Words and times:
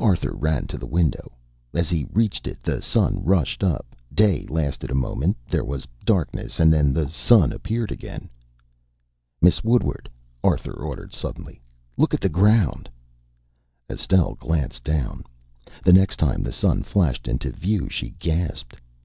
Arthur 0.00 0.32
ran 0.34 0.66
to 0.66 0.76
the 0.76 0.88
window. 0.88 1.36
As 1.72 1.88
he 1.88 2.08
reached 2.10 2.48
it 2.48 2.60
the 2.64 2.82
sun 2.82 3.22
rushed 3.22 3.62
up, 3.62 3.94
day 4.12 4.44
lasted 4.48 4.90
a 4.90 4.94
moment, 4.96 5.36
there 5.48 5.62
was 5.62 5.86
darkness, 6.04 6.58
and 6.58 6.72
then 6.72 6.92
the 6.92 7.08
sun 7.10 7.52
appeared 7.52 7.92
again. 7.92 8.28
"Miss 9.40 9.62
Woodward!" 9.62 10.08
Arthur 10.42 10.72
ordered 10.72 11.12
suddenly, 11.12 11.62
"look 11.96 12.12
at 12.12 12.20
the 12.20 12.28
ground!" 12.28 12.90
Estelle 13.88 14.34
glanced 14.34 14.82
down. 14.82 15.22
The 15.84 15.92
next 15.92 16.16
time 16.16 16.42
the 16.42 16.50
sun 16.50 16.82
flashed 16.82 17.28
into 17.28 17.52
view 17.52 17.88
she 17.88 18.16
gasped. 18.18 18.80